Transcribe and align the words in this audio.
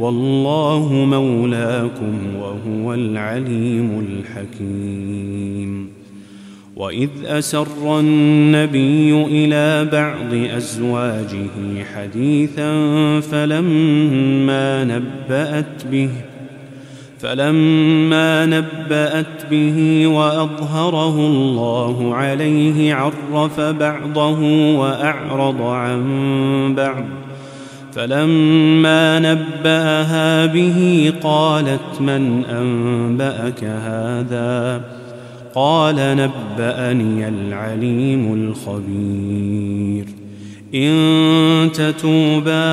والله 0.00 0.92
مولاكم 0.92 2.14
وهو 2.40 2.94
العليم 2.94 4.06
الحكيم. 4.06 5.88
وإذ 6.76 7.08
أسر 7.24 8.00
النبي 8.00 9.24
إلى 9.24 9.90
بعض 9.92 10.56
أزواجه 10.56 11.84
حديثا 11.94 12.70
فلما 13.20 14.84
نبأت 14.84 15.86
به 15.90 16.10
فلما 17.18 18.46
نبأت 18.46 19.46
به 19.50 20.06
وأظهره 20.06 21.16
الله 21.26 22.14
عليه 22.14 22.94
عرف 22.94 23.60
بعضه 23.60 24.40
وأعرض 24.76 25.62
عن 25.62 26.74
بعض. 26.76 27.04
فلما 27.92 29.18
نبأها 29.18 30.46
به 30.46 31.12
قالت 31.22 32.00
من 32.00 32.44
أنبأك 32.44 33.64
هذا؟ 33.64 34.80
قال 35.54 35.96
نبأني 35.96 37.28
العليم 37.28 38.34
الخبير. 38.34 40.04
إن 40.74 41.72
تتوبا 41.72 42.72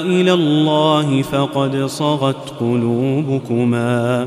إلى 0.00 0.32
الله 0.32 1.22
فقد 1.22 1.86
صغت 1.86 2.54
قلوبكما. 2.60 4.26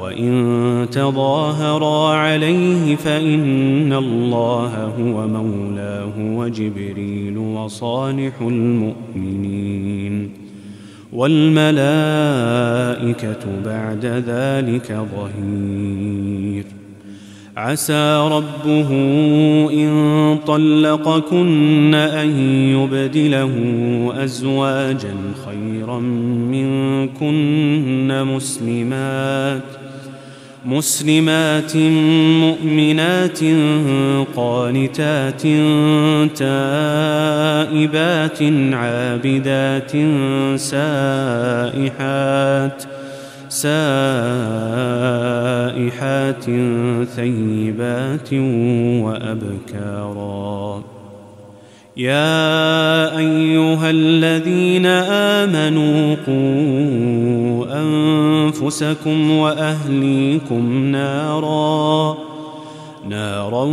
وإن 0.00 0.86
تظاهرا 0.92 2.14
عليه 2.14 2.96
فإن 2.96 3.92
الله 3.92 4.84
هو 4.84 5.28
مولاه 5.28 6.12
وجبريل 6.18 7.38
وصالح 7.38 8.40
المؤمنين 8.40 10.30
والملائكة 11.12 12.00
بعد 13.64 14.04
ذلك 14.04 15.06
ظهير. 15.16 16.64
عسى 17.56 18.28
ربه 18.32 18.90
إن 19.72 20.38
طلقكن 20.46 21.94
أن 21.94 22.30
يبدله 22.48 23.52
أزواجا 24.24 25.14
خيرا 25.46 26.00
منكن 26.50 28.24
مسلمات 28.24 29.89
مسلمات 30.64 31.76
مؤمنات 32.40 33.40
قانتات 34.36 35.42
تائبات 36.38 38.42
عابدات 38.72 39.92
سائحات 40.60 42.82
سائحات 43.48 44.04
ثيبات 47.16 48.32
وأبكارا 49.04 50.82
يا 51.96 53.18
أيها 53.18 53.90
الذين 53.90 54.86
آمنوا 54.86 56.16
قوا 56.26 57.66
أنفسكم 57.82 59.30
وأهليكم 59.30 60.84
نارا 60.86 62.16
نارا 63.08 63.64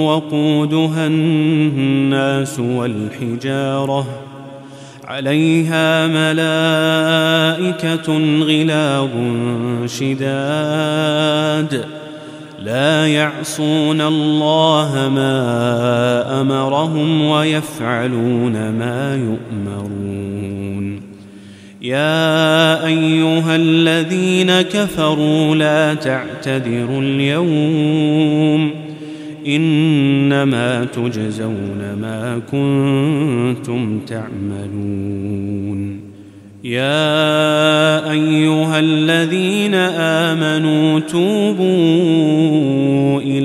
وقودها 0.00 1.06
الناس 1.06 2.60
والحجارة. 2.60 4.06
عليها 5.04 6.06
ملائكة 6.06 7.58
غلاظ 8.42 9.10
شداد. 9.86 11.16
لا 12.66 13.06
يعصون 13.06 14.00
الله 14.00 15.10
ما 15.14 16.40
أمرهم 16.40 17.22
ويفعلون 17.22 18.52
ما 18.52 19.16
يؤمرون. 19.16 21.00
يا 21.82 22.86
أيها 22.86 23.56
الذين 23.56 24.62
كفروا 24.62 25.54
لا 25.54 25.94
تعتذروا 25.94 27.02
اليوم 27.02 28.70
إنما 29.46 30.84
تجزون 30.84 31.94
ما 32.00 32.40
كنتم 32.50 34.00
تعملون. 34.06 35.56
يا 36.64 38.10
أيها 38.10 38.78
الذين 38.78 39.74
آمنوا 40.24 41.00
توبوا 41.00 41.85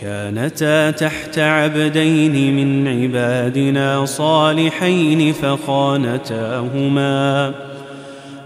كانتا 0.00 0.90
تحت 0.90 1.38
عبدين 1.38 2.56
من 2.56 2.88
عبادنا 2.88 4.04
صالحين 4.04 5.32
فخانتاهما 5.32 7.06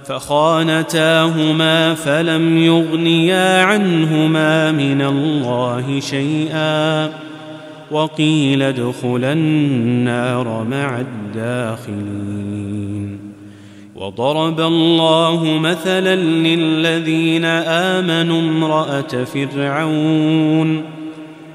فخانتاهما 0.04 1.94
فلم 1.94 2.58
يغنيا 2.58 3.62
عنهما 3.62 4.72
من 4.72 5.02
الله 5.02 6.00
شيئا 6.00 7.10
وقيل 7.90 8.62
ادخلا 8.62 9.32
النار 9.32 10.66
مع 10.70 11.00
الداخلين. 11.00 12.50
وضرب 13.96 14.60
الله 14.60 15.58
مثلا 15.58 16.16
للذين 16.16 17.44
آمنوا 17.44 18.40
امرأة 18.40 19.24
فرعون 19.24 20.99